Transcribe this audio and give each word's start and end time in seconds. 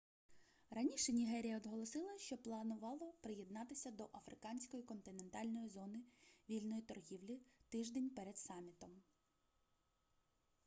раніше 0.71 1.11
нігерія 1.13 1.57
оголосила 1.65 2.17
що 2.17 2.37
планувала 2.37 3.11
приєднатися 3.21 3.91
до 3.91 4.09
африканської 4.13 4.83
континентальної 4.83 5.69
зони 5.69 5.99
вільної 6.49 6.81
торгівлі 6.81 7.39
тиждень 7.69 8.09
перед 8.09 8.37
самітом 8.37 8.89